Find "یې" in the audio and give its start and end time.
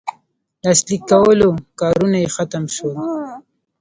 2.23-2.29